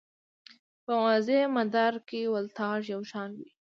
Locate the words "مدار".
1.55-1.93